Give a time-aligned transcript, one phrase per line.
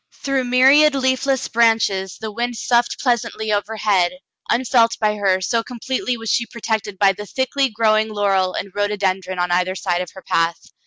[0.23, 4.13] Through myriad leafless branches the wind soughed pleasantly overhead,
[4.49, 8.71] unfelt by her, so com pletely was she protected by the thickly growing laurel and
[8.73, 10.57] rhododendron on either side of her path.